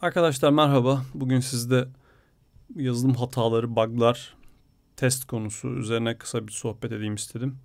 Arkadaşlar 0.00 0.50
merhaba. 0.50 1.02
Bugün 1.14 1.40
sizde 1.40 1.88
yazılım 2.76 3.14
hataları, 3.14 3.76
bug'lar, 3.76 4.34
test 4.96 5.24
konusu 5.24 5.68
üzerine 5.68 6.18
kısa 6.18 6.46
bir 6.46 6.52
sohbet 6.52 6.92
edeyim 6.92 7.14
istedim. 7.14 7.58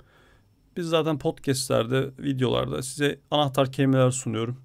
Biz 0.77 0.87
zaten 0.87 1.19
podcastlerde, 1.19 2.09
videolarda 2.19 2.83
size 2.83 3.19
anahtar 3.31 3.71
kelimeler 3.71 4.11
sunuyorum. 4.11 4.61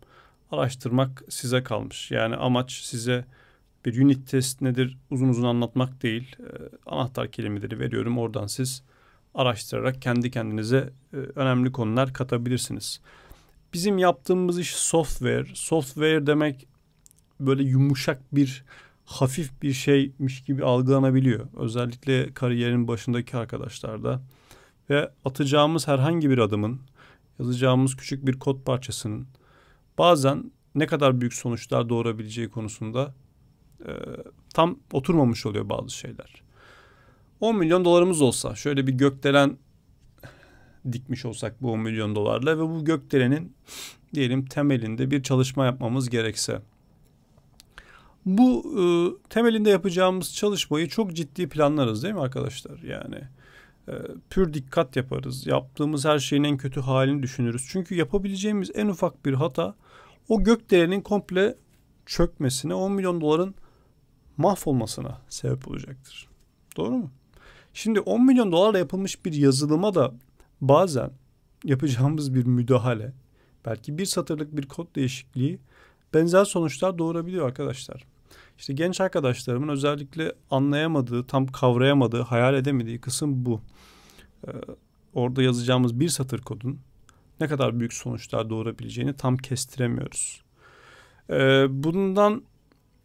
Araştırmak 0.50 1.22
size 1.28 1.62
kalmış. 1.62 2.10
Yani 2.10 2.36
amaç 2.36 2.72
size 2.72 3.24
bir 3.84 4.04
unit 4.04 4.30
test 4.30 4.60
nedir 4.60 4.98
uzun 5.10 5.28
uzun 5.28 5.44
anlatmak 5.44 6.02
değil. 6.02 6.36
Ee, 6.40 6.44
anahtar 6.86 7.30
kelimeleri 7.30 7.78
veriyorum. 7.78 8.18
Oradan 8.18 8.46
siz 8.46 8.82
araştırarak 9.34 10.02
kendi 10.02 10.30
kendinize 10.30 10.92
e, 11.12 11.16
önemli 11.16 11.72
konular 11.72 12.12
katabilirsiniz. 12.12 13.00
Bizim 13.72 13.98
yaptığımız 13.98 14.58
iş 14.58 14.74
software. 14.74 15.46
Software 15.54 16.26
demek 16.26 16.68
böyle 17.40 17.62
yumuşak 17.62 18.34
bir 18.34 18.64
hafif 19.04 19.62
bir 19.62 19.72
şeymiş 19.72 20.44
gibi 20.44 20.64
algılanabiliyor. 20.64 21.46
Özellikle 21.56 22.34
kariyerin 22.34 22.88
başındaki 22.88 23.36
arkadaşlarda 23.36 24.22
ve 24.90 25.10
atacağımız 25.24 25.88
herhangi 25.88 26.30
bir 26.30 26.38
adımın, 26.38 26.80
yazacağımız 27.38 27.96
küçük 27.96 28.26
bir 28.26 28.38
kod 28.38 28.64
parçasının 28.64 29.26
bazen 29.98 30.52
ne 30.74 30.86
kadar 30.86 31.20
büyük 31.20 31.34
sonuçlar 31.34 31.88
doğurabileceği 31.88 32.48
konusunda 32.48 33.14
e, 33.86 33.92
tam 34.54 34.78
oturmamış 34.92 35.46
oluyor 35.46 35.68
bazı 35.68 35.90
şeyler. 35.90 36.42
10 37.40 37.56
milyon 37.56 37.84
dolarımız 37.84 38.22
olsa 38.22 38.54
şöyle 38.54 38.86
bir 38.86 38.92
gökdelen 38.92 39.58
dikmiş 40.92 41.24
olsak 41.24 41.62
bu 41.62 41.72
10 41.72 41.80
milyon 41.80 42.14
dolarla 42.14 42.58
ve 42.58 42.62
bu 42.62 42.84
gökdelenin 42.84 43.56
diyelim 44.14 44.46
temelinde 44.46 45.10
bir 45.10 45.22
çalışma 45.22 45.64
yapmamız 45.64 46.10
gerekse 46.10 46.62
bu 48.28 48.74
e, 48.80 48.84
temelinde 49.28 49.70
yapacağımız 49.70 50.34
çalışmayı 50.34 50.88
çok 50.88 51.12
ciddi 51.12 51.48
planlarız 51.48 52.02
değil 52.02 52.14
mi 52.14 52.20
arkadaşlar? 52.20 52.78
Yani 52.78 53.20
e, 53.88 53.92
pür 54.30 54.54
dikkat 54.54 54.96
yaparız. 54.96 55.46
Yaptığımız 55.46 56.04
her 56.04 56.18
şeyin 56.18 56.44
en 56.44 56.56
kötü 56.56 56.80
halini 56.80 57.22
düşünürüz. 57.22 57.66
Çünkü 57.68 57.94
yapabileceğimiz 57.94 58.70
en 58.74 58.86
ufak 58.86 59.24
bir 59.24 59.32
hata 59.32 59.74
o 60.28 60.42
gökdelenin 60.42 61.00
komple 61.00 61.56
çökmesine 62.06 62.74
10 62.74 62.92
milyon 62.92 63.20
doların 63.20 63.54
mahvolmasına 64.36 65.20
sebep 65.28 65.68
olacaktır. 65.68 66.28
Doğru 66.76 66.90
mu? 66.90 67.10
Şimdi 67.74 68.00
10 68.00 68.26
milyon 68.26 68.52
dolarla 68.52 68.78
yapılmış 68.78 69.24
bir 69.24 69.32
yazılıma 69.32 69.94
da 69.94 70.14
bazen 70.60 71.10
yapacağımız 71.64 72.34
bir 72.34 72.46
müdahale, 72.46 73.12
belki 73.66 73.98
bir 73.98 74.06
satırlık 74.06 74.56
bir 74.56 74.68
kod 74.68 74.94
değişikliği 74.94 75.58
benzer 76.14 76.44
sonuçlar 76.44 76.98
doğurabiliyor 76.98 77.46
arkadaşlar. 77.46 78.04
İşte 78.58 78.72
genç 78.72 79.00
arkadaşlarımın 79.00 79.68
özellikle 79.68 80.32
anlayamadığı, 80.50 81.26
tam 81.26 81.46
kavrayamadığı, 81.46 82.20
hayal 82.20 82.54
edemediği 82.54 83.00
kısım 83.00 83.46
bu. 83.46 83.60
Ee, 84.46 84.50
orada 85.14 85.42
yazacağımız 85.42 86.00
bir 86.00 86.08
satır 86.08 86.40
kodun 86.40 86.80
ne 87.40 87.48
kadar 87.48 87.78
büyük 87.80 87.92
sonuçlar 87.92 88.50
doğurabileceğini 88.50 89.16
tam 89.16 89.36
kestiremiyoruz. 89.36 90.42
Ee, 91.30 91.66
bundan 91.70 92.42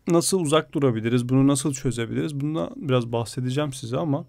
nasıl 0.08 0.40
uzak 0.40 0.74
durabiliriz, 0.74 1.30
bunu 1.30 1.48
nasıl 1.48 1.74
çözebiliriz 1.74 2.40
bundan 2.40 2.74
biraz 2.76 3.12
bahsedeceğim 3.12 3.74
size 3.74 3.98
ama 3.98 4.26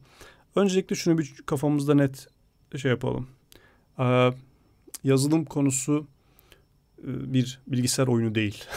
öncelikle 0.56 0.96
şunu 0.96 1.18
bir 1.18 1.34
kafamızda 1.46 1.94
net 1.94 2.28
şey 2.76 2.90
yapalım. 2.90 3.28
Ee, 3.98 4.30
yazılım 5.04 5.44
konusu 5.44 6.06
e, 6.98 7.32
bir 7.32 7.60
bilgisayar 7.66 8.06
oyunu 8.06 8.34
değil. 8.34 8.64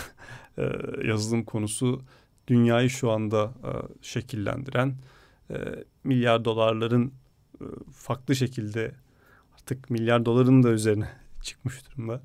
Ee, 0.59 0.71
yazılım 1.07 1.43
konusu 1.43 2.01
dünyayı 2.47 2.89
şu 2.89 3.11
anda 3.11 3.53
e, 3.63 3.71
şekillendiren 4.01 4.95
e, 5.49 5.55
milyar 6.03 6.45
dolarların 6.45 7.13
e, 7.61 7.65
farklı 7.93 8.35
şekilde 8.35 8.91
artık 9.53 9.89
milyar 9.89 10.25
doların 10.25 10.63
da 10.63 10.69
üzerine 10.69 11.09
çıkmış 11.43 11.75
durumda. 11.85 12.21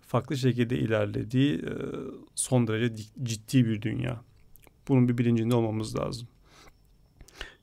Farklı 0.00 0.36
şekilde 0.36 0.78
ilerlediği 0.78 1.54
e, 1.58 1.72
son 2.34 2.66
derece 2.66 3.04
ciddi 3.22 3.66
bir 3.66 3.82
dünya. 3.82 4.20
Bunun 4.88 5.08
bir 5.08 5.18
bilincinde 5.18 5.54
olmamız 5.54 5.98
lazım. 5.98 6.28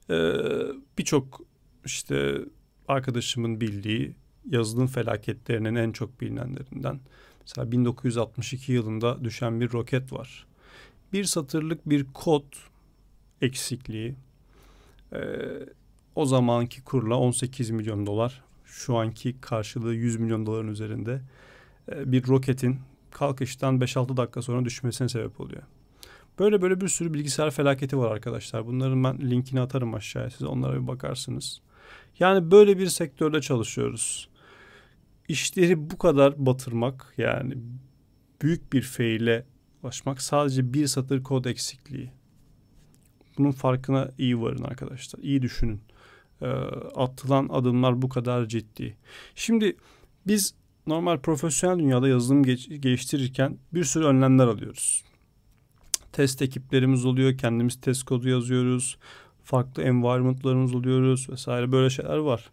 E, 0.09 0.15
Birçok 0.97 1.41
işte 1.85 2.41
arkadaşımın 2.87 3.61
bildiği 3.61 4.15
yazılım 4.49 4.87
felaketlerinin 4.87 5.75
en 5.75 5.91
çok 5.91 6.21
bilinenlerinden 6.21 6.99
mesela 7.41 7.71
1962 7.71 8.71
yılında 8.71 9.23
düşen 9.23 9.61
bir 9.61 9.71
roket 9.71 10.13
var 10.13 10.45
bir 11.13 11.23
satırlık 11.23 11.89
bir 11.89 12.05
kod 12.13 12.43
eksikliği 13.41 14.15
e, 15.13 15.19
o 16.15 16.25
zamanki 16.25 16.83
kurla 16.83 17.15
18 17.15 17.69
milyon 17.69 18.05
dolar 18.05 18.43
şu 18.65 18.97
anki 18.97 19.41
karşılığı 19.41 19.93
100 19.93 20.19
milyon 20.19 20.45
doların 20.45 20.67
üzerinde 20.67 21.21
e, 21.91 22.11
bir 22.11 22.27
roketin 22.27 22.79
kalkıştan 23.11 23.79
5-6 23.79 24.17
dakika 24.17 24.41
sonra 24.41 24.65
düşmesine 24.65 25.09
sebep 25.09 25.41
oluyor. 25.41 25.63
Böyle 26.39 26.61
böyle 26.61 26.81
bir 26.81 26.87
sürü 26.87 27.13
bilgisayar 27.13 27.51
felaketi 27.51 27.97
var 27.97 28.11
arkadaşlar. 28.11 28.67
Bunların 28.67 29.03
ben 29.03 29.31
linkini 29.31 29.61
atarım 29.61 29.93
aşağıya 29.93 30.29
size 30.29 30.45
onlara 30.45 30.81
bir 30.81 30.87
bakarsınız. 30.87 31.61
Yani 32.19 32.51
böyle 32.51 32.77
bir 32.77 32.87
sektörde 32.87 33.41
çalışıyoruz. 33.41 34.29
İşleri 35.27 35.89
bu 35.89 35.97
kadar 35.97 36.45
batırmak 36.45 37.13
yani 37.17 37.57
büyük 38.41 38.73
bir 38.73 38.81
feyle 38.81 39.45
ulaşmak 39.85 40.21
sadece 40.21 40.73
bir 40.73 40.87
satır 40.87 41.23
kod 41.23 41.45
eksikliği. 41.45 42.11
Bunun 43.37 43.51
farkına 43.51 44.11
iyi 44.17 44.41
varın 44.41 44.63
arkadaşlar. 44.63 45.19
İyi 45.23 45.41
düşünün. 45.41 45.81
E, 46.41 46.47
atılan 46.95 47.49
adımlar 47.51 48.01
bu 48.01 48.09
kadar 48.09 48.45
ciddi. 48.45 48.97
Şimdi 49.35 49.77
biz 50.27 50.53
normal 50.87 51.17
profesyonel 51.17 51.79
dünyada 51.79 52.07
yazılım 52.07 52.43
geç, 52.43 52.69
geliştirirken 52.69 53.57
bir 53.73 53.83
sürü 53.83 54.05
önlemler 54.05 54.47
alıyoruz. 54.47 55.03
Test 56.11 56.41
ekiplerimiz 56.41 57.05
oluyor. 57.05 57.37
Kendimiz 57.37 57.81
test 57.81 58.03
kodu 58.03 58.29
yazıyoruz. 58.29 58.97
Farklı 59.43 59.83
environmentlarımız 59.83 60.75
oluyoruz 60.75 61.29
vesaire 61.29 61.71
böyle 61.71 61.89
şeyler 61.89 62.17
var. 62.17 62.49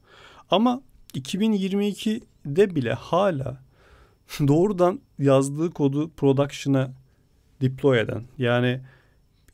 Ama 0.50 0.82
2022'de 1.14 2.74
bile 2.74 2.92
hala 2.92 3.62
doğrudan 4.48 5.00
yazdığı 5.18 5.70
kodu 5.70 6.10
production'a 6.10 7.01
deploy 7.62 8.00
eden 8.00 8.22
yani 8.38 8.80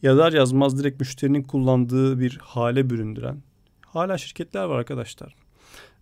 yazar 0.03 0.33
yazmaz 0.33 0.79
direkt 0.79 1.01
müşterinin 1.01 1.43
kullandığı 1.43 2.21
bir 2.21 2.39
hale 2.43 2.91
büründüren 2.91 3.43
hala 3.87 4.19
şirketler 4.19 4.65
var 4.65 4.79
arkadaşlar. 4.79 5.35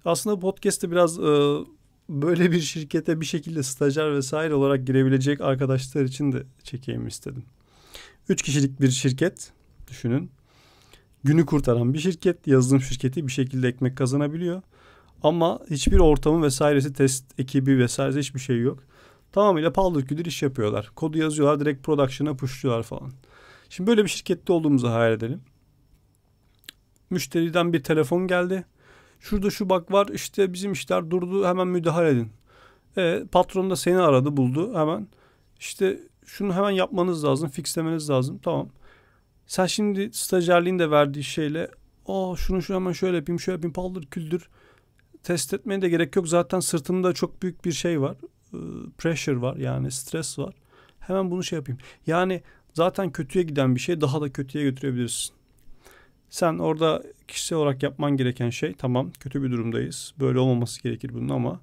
Aslında 0.05 0.39
podcast'te 0.39 0.91
biraz 0.91 1.19
e, 1.19 1.56
böyle 2.09 2.53
bir 2.53 2.61
şirkete 2.61 3.21
bir 3.21 3.27
şekilde 3.27 3.62
stajyer 3.62 4.15
vesaire 4.15 4.55
olarak 4.55 4.87
girebilecek 4.87 5.41
arkadaşlar 5.41 6.03
için 6.03 6.33
de 6.33 6.43
çekeyim 6.62 7.06
istedim. 7.06 7.45
Üç 8.28 8.43
kişilik 8.43 8.81
bir 8.81 8.91
şirket 8.91 9.53
düşünün. 9.91 10.31
Günü 11.25 11.47
kurtaran 11.47 11.95
bir 11.95 11.99
şirket, 11.99 12.47
yazılım 12.47 12.81
şirketi 12.81 13.27
bir 13.27 13.33
şekilde 13.33 13.69
ekmek 13.69 13.97
kazanabiliyor. 13.97 14.62
Ama 15.22 15.61
hiçbir 15.71 15.99
ortamı 15.99 16.43
vesairesi, 16.43 16.93
test 16.93 17.25
ekibi 17.39 17.78
vesaire 17.78 18.19
hiçbir 18.19 18.41
şey 18.41 18.61
yok. 18.61 18.83
Tamamıyla 19.33 19.73
paldır 19.73 20.07
küldür 20.07 20.25
iş 20.25 20.43
yapıyorlar. 20.43 20.91
Kodu 20.97 21.19
yazıyorlar 21.19 21.61
direkt 21.61 21.87
production'a 21.87 22.37
pushluyorlar 22.37 22.83
falan. 22.83 23.13
Şimdi 23.69 23.91
böyle 23.91 24.05
bir 24.05 24.09
şirkette 24.09 24.53
olduğumuzu 24.53 24.89
hayal 24.89 25.13
edelim. 25.13 25.41
Müşteriden 27.11 27.73
bir 27.73 27.83
telefon 27.83 28.27
geldi. 28.27 28.65
Şurada 29.21 29.51
şu 29.51 29.71
bak 29.71 29.93
var 29.93 30.09
işte 30.09 30.53
bizim 30.53 30.73
işler 30.73 31.11
durdu 31.11 31.47
hemen 31.47 31.69
müdahale 31.69 32.09
edin. 32.09 32.31
E, 32.97 33.25
patron 33.33 33.71
da 33.71 33.77
seni 33.77 33.99
aradı 33.99 34.37
buldu 34.37 34.79
hemen. 34.79 35.09
İşte 35.61 36.01
şunu 36.27 36.55
hemen 36.55 36.71
yapmanız 36.71 37.25
lazım 37.25 37.49
fixlemeniz 37.49 38.11
lazım 38.11 38.39
tamam. 38.39 38.69
Sen 39.47 39.67
şimdi 39.67 40.11
stajyerliğin 40.13 40.79
de 40.79 40.91
verdiği 40.91 41.25
şeyle 41.25 41.71
o 42.07 42.37
şunu 42.37 42.63
şu 42.63 42.75
hemen 42.75 42.93
şöyle 42.93 43.17
yapayım 43.17 43.41
şöyle 43.41 43.57
yapayım 43.57 43.72
paldır 43.72 44.07
küldür 44.07 44.49
test 45.27 45.55
etmeye 45.55 45.83
de 45.83 45.89
gerek 45.89 46.17
yok. 46.17 46.29
Zaten 46.29 46.61
sırtımda 46.61 47.13
çok 47.13 47.43
büyük 47.43 47.65
bir 47.65 47.72
şey 47.72 48.01
var. 48.01 48.17
E, 48.57 48.91
pressure 48.99 49.41
var 49.41 49.57
yani 49.57 49.91
stres 49.91 50.39
var. 50.39 50.55
Hemen 51.01 51.31
bunu 51.31 51.45
şey 51.45 51.57
yapayım. 51.57 51.79
Yani 52.07 52.43
zaten 52.75 53.13
kötüye 53.13 53.45
giden 53.45 53.75
bir 53.75 53.81
şey 53.81 54.01
daha 54.01 54.21
da 54.21 54.33
kötüye 54.33 54.65
götürebilirsin. 54.65 55.37
Sen 56.31 56.59
orada 56.59 57.03
kişisel 57.29 57.59
olarak 57.59 57.83
yapman 57.83 58.17
gereken 58.17 58.51
şey 58.51 58.75
tamam 58.75 59.11
kötü 59.21 59.43
bir 59.43 59.51
durumdayız. 59.51 60.15
Böyle 60.21 60.39
olmaması 60.39 60.83
gerekir 60.83 61.15
bunun 61.15 61.29
ama 61.29 61.61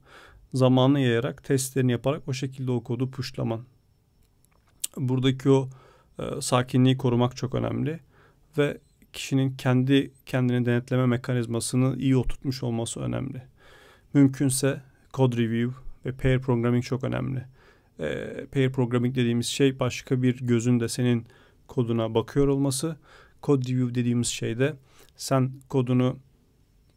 zamanı 0.54 1.00
yayarak 1.00 1.44
testlerini 1.44 1.92
yaparak 1.92 2.28
o 2.28 2.34
şekilde 2.34 2.72
o 2.72 2.84
kodu 2.84 3.12
pushlaman. 3.12 3.62
Buradaki 4.98 5.50
o 5.50 5.70
e, 6.20 6.42
sakinliği 6.42 6.98
korumak 6.98 7.36
çok 7.36 7.56
önemli 7.56 8.00
ve 8.58 8.78
kişinin 9.14 9.56
kendi 9.58 10.12
kendini 10.26 10.66
denetleme 10.66 11.06
mekanizmasını 11.06 11.96
iyi 11.98 12.18
oturtmuş 12.18 12.64
olması 12.64 13.00
önemli. 13.00 13.44
Mümkünse 14.14 14.82
code 15.14 15.38
review 15.38 15.76
ve 16.06 16.12
pair 16.12 16.40
programming 16.40 16.84
çok 16.84 17.04
önemli. 17.04 17.46
E, 18.00 18.46
pair 18.52 18.72
programming 18.72 19.16
dediğimiz 19.16 19.48
şey 19.48 19.80
başka 19.80 20.22
bir 20.22 20.40
gözün 20.40 20.80
de 20.80 20.90
senin 20.90 21.28
koduna 21.68 22.14
bakıyor 22.14 22.48
olması. 22.48 22.98
Code 23.44 23.74
review 23.74 23.96
dediğimiz 23.96 24.28
şey 24.28 24.60
de 24.60 24.76
sen 25.16 25.52
kodunu 25.70 26.20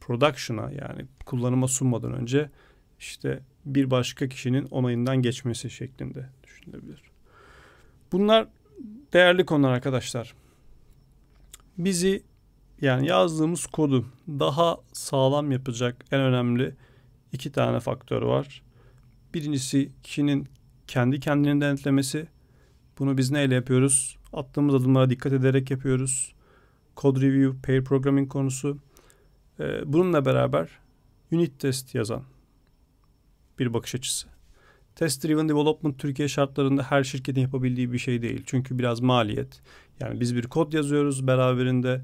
production'a 0.00 0.70
yani 0.70 1.06
kullanıma 1.26 1.68
sunmadan 1.68 2.12
önce 2.12 2.50
işte 2.98 3.40
bir 3.64 3.90
başka 3.90 4.28
kişinin 4.28 4.66
onayından 4.66 5.22
geçmesi 5.22 5.70
şeklinde 5.70 6.28
düşünülebilir. 6.44 7.02
Bunlar 8.12 8.48
değerli 9.12 9.46
konular 9.46 9.72
arkadaşlar. 9.72 10.34
Bizi 11.78 12.22
yani 12.80 13.08
yazdığımız 13.08 13.66
kodu 13.66 14.06
daha 14.28 14.78
sağlam 14.92 15.52
yapacak 15.52 16.04
en 16.12 16.20
önemli 16.20 16.74
iki 17.32 17.52
tane 17.52 17.80
faktör 17.80 18.22
var. 18.22 18.62
Birincisi 19.36 19.92
kişinin 20.02 20.48
kendi 20.86 21.20
kendini 21.20 21.60
denetlemesi. 21.60 22.26
Bunu 22.98 23.18
biz 23.18 23.30
neyle 23.30 23.54
yapıyoruz? 23.54 24.18
Attığımız 24.32 24.74
adımlara 24.74 25.10
dikkat 25.10 25.32
ederek 25.32 25.70
yapıyoruz. 25.70 26.34
Code 26.96 27.20
review, 27.20 27.60
pair 27.62 27.84
programming 27.84 28.28
konusu. 28.28 28.78
Ee, 29.60 29.92
bununla 29.92 30.24
beraber 30.24 30.68
unit 31.32 31.60
test 31.60 31.94
yazan 31.94 32.22
bir 33.58 33.74
bakış 33.74 33.94
açısı. 33.94 34.28
Test 34.94 35.24
driven 35.24 35.48
development 35.48 35.98
Türkiye 35.98 36.28
şartlarında 36.28 36.82
her 36.82 37.04
şirketin 37.04 37.40
yapabildiği 37.40 37.92
bir 37.92 37.98
şey 37.98 38.22
değil. 38.22 38.42
Çünkü 38.46 38.78
biraz 38.78 39.00
maliyet. 39.00 39.62
Yani 40.00 40.20
biz 40.20 40.36
bir 40.36 40.42
kod 40.42 40.72
yazıyoruz 40.72 41.26
beraberinde 41.26 42.02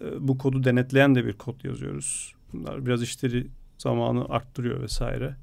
e, 0.00 0.28
bu 0.28 0.38
kodu 0.38 0.64
denetleyen 0.64 1.14
de 1.14 1.24
bir 1.24 1.32
kod 1.32 1.64
yazıyoruz. 1.64 2.34
Bunlar 2.52 2.86
biraz 2.86 3.02
işleri 3.02 3.46
zamanı 3.78 4.24
arttırıyor 4.28 4.82
vesaire. 4.82 5.36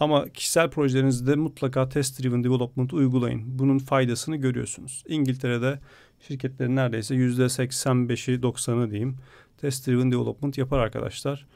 Ama 0.00 0.28
kişisel 0.28 0.70
projelerinizde 0.70 1.34
mutlaka 1.34 1.88
test 1.88 2.22
driven 2.22 2.44
development 2.44 2.92
uygulayın. 2.92 3.58
Bunun 3.58 3.78
faydasını 3.78 4.36
görüyorsunuz. 4.36 5.04
İngiltere'de 5.08 5.78
şirketlerin 6.20 6.76
neredeyse 6.76 7.14
yüzde 7.14 7.42
85'i 7.42 8.40
90'ı 8.40 8.90
diyeyim 8.90 9.16
test 9.58 9.86
driven 9.86 10.12
development 10.12 10.58
yapar 10.58 10.78
arkadaşlar. 10.78 11.46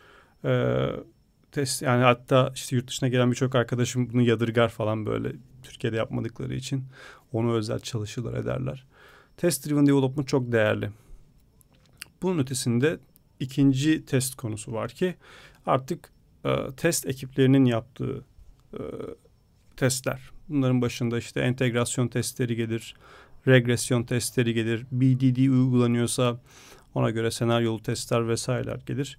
Ee, 0.45 0.91
test 1.53 1.83
yani 1.83 2.03
hatta 2.03 2.53
işte 2.55 2.77
yurt 2.77 2.89
dışına 2.89 3.09
gelen 3.09 3.31
birçok 3.31 3.55
arkadaşım 3.55 4.13
bunu 4.13 4.23
yadırgar 4.23 4.69
falan 4.69 5.07
böyle 5.07 5.33
Türkiye'de 5.63 5.97
yapmadıkları 5.97 6.55
için 6.55 6.85
onu 7.33 7.55
özel 7.55 7.79
çalışırlar 7.79 8.35
ederler. 8.35 8.87
Test 9.37 9.67
driven 9.67 9.87
development 9.87 10.29
çok 10.29 10.53
değerli. 10.53 10.91
Bunun 12.23 12.39
ötesinde 12.39 12.99
ikinci 13.41 14.05
test 14.05 14.35
konusu 14.35 14.73
var 14.73 14.91
ki 14.91 15.15
artık 15.67 16.13
e, 16.45 16.57
test 16.77 17.07
ekiplerinin 17.07 17.65
yaptığı 17.65 18.25
e, 18.73 18.83
testler. 19.77 20.31
Bunların 20.49 20.83
başında 20.83 21.19
işte 21.19 21.41
entegrasyon 21.41 22.09
testleri 22.09 22.57
gelir, 22.57 22.95
regresyon 23.47 24.03
testleri 24.03 24.55
gelir, 24.55 24.87
BDD 24.93 25.49
uygulanıyorsa 25.49 26.41
ona 26.95 27.11
göre 27.11 27.31
senaryolu 27.31 27.83
testler 27.83 28.29
vesaireler 28.29 28.81
gelir. 28.87 29.19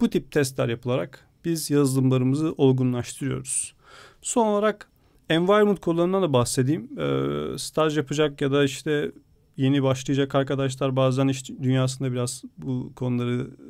Bu 0.00 0.10
tip 0.10 0.32
testler 0.32 0.68
yapılarak 0.68 1.26
biz 1.44 1.70
yazılımlarımızı 1.70 2.54
olgunlaştırıyoruz. 2.56 3.74
Son 4.22 4.46
olarak 4.46 4.88
environment 5.28 5.80
kodlarından 5.80 6.22
da 6.22 6.32
bahsedeyim. 6.32 7.00
Ee, 7.00 7.58
staj 7.58 7.96
yapacak 7.96 8.40
ya 8.40 8.52
da 8.52 8.64
işte 8.64 9.12
yeni 9.56 9.82
başlayacak 9.82 10.34
arkadaşlar 10.34 10.96
bazen 10.96 11.28
iş 11.28 11.48
dünyasında 11.48 12.12
biraz 12.12 12.42
bu 12.58 12.92
konuları 12.96 13.40
e, 13.40 13.68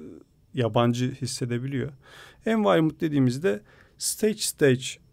yabancı 0.55 1.13
hissedebiliyor. 1.13 1.93
Environment 2.47 3.01
dediğimizde 3.01 3.63
stage 3.99 4.39
stage 4.39 5.06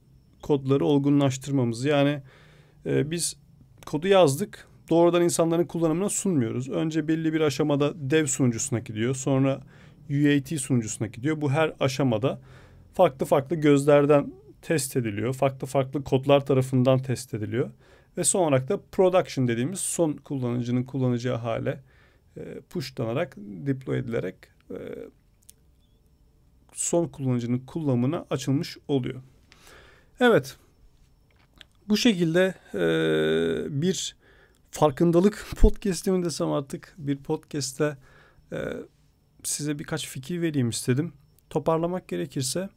kodları 0.43 0.85
olgunlaştırmamız. 0.85 1.85
Yani 1.85 2.21
e, 2.85 3.11
biz 3.11 3.37
kodu 3.85 4.07
yazdık 4.07 4.67
doğrudan 4.89 5.21
insanların 5.21 5.65
kullanımına 5.65 6.09
sunmuyoruz. 6.09 6.69
Önce 6.69 7.07
belli 7.07 7.33
bir 7.33 7.41
aşamada 7.41 7.93
dev 7.95 8.25
sunucusuna 8.25 8.79
gidiyor. 8.79 9.15
Sonra 9.15 9.61
UAT 10.09 10.59
sunucusuna 10.59 11.07
gidiyor. 11.07 11.41
Bu 11.41 11.51
her 11.51 11.73
aşamada 11.79 12.41
farklı 12.93 13.25
farklı 13.25 13.55
gözlerden 13.55 14.33
test 14.61 14.97
ediliyor. 14.97 15.33
Farklı 15.33 15.67
farklı 15.67 16.03
kodlar 16.03 16.45
tarafından 16.45 16.99
test 16.99 17.33
ediliyor. 17.33 17.69
Ve 18.17 18.23
son 18.23 18.43
olarak 18.43 18.69
da 18.69 18.79
production 18.91 19.47
dediğimiz 19.47 19.79
son 19.79 20.13
kullanıcının 20.13 20.83
kullanacağı 20.83 21.37
hale 21.37 21.79
e, 22.37 22.61
pushlanarak, 22.69 23.35
deploy 23.37 23.99
edilerek 23.99 24.35
e, 24.71 24.77
son 26.73 27.07
kullanıcının 27.07 27.59
kullanımına 27.59 28.25
açılmış 28.29 28.77
oluyor. 28.87 29.21
Evet. 30.19 30.57
Bu 31.89 31.97
şekilde 31.97 32.53
e, 32.73 33.81
bir 33.81 34.15
farkındalık 34.71 35.47
podcast'i 35.57 36.11
mi 36.11 36.25
desem 36.25 36.51
artık 36.51 36.93
bir 36.97 37.17
podcast'te 37.17 37.97
e, 38.51 38.57
size 39.43 39.79
birkaç 39.79 40.07
fikir 40.07 40.41
vereyim 40.41 40.69
istedim. 40.69 41.13
Toparlamak 41.49 42.07
gerekirse 42.07 42.69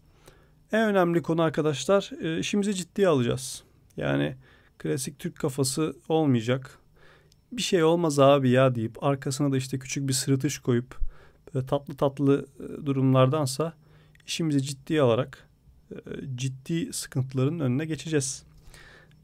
en 0.72 0.88
önemli 0.88 1.22
konu 1.22 1.42
arkadaşlar 1.42 2.10
e, 2.22 2.38
işimizi 2.38 2.74
ciddiye 2.74 3.08
alacağız. 3.08 3.62
Yani 3.96 4.36
klasik 4.78 5.18
Türk 5.18 5.36
kafası 5.36 5.96
olmayacak. 6.08 6.78
Bir 7.52 7.62
şey 7.62 7.84
olmaz 7.84 8.18
abi 8.18 8.50
ya 8.50 8.74
deyip 8.74 9.04
arkasına 9.04 9.52
da 9.52 9.56
işte 9.56 9.78
küçük 9.78 10.08
bir 10.08 10.12
sırıtış 10.12 10.58
koyup 10.58 10.96
böyle 11.54 11.66
tatlı 11.66 11.96
tatlı 11.96 12.46
e, 12.60 12.86
durumlardansa 12.86 13.72
işimizi 14.26 14.62
ciddiye 14.62 15.02
alarak 15.02 15.45
ciddi 16.36 16.92
sıkıntıların 16.92 17.60
önüne 17.60 17.84
geçeceğiz. 17.84 18.42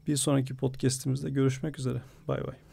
Bir 0.07 0.15
sonraki 0.15 0.55
podcast'imizde 0.55 1.29
görüşmek 1.29 1.79
üzere. 1.79 2.01
Bay 2.27 2.47
bay. 2.47 2.72